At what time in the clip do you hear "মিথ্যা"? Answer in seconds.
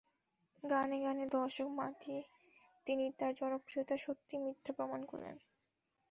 4.37-4.71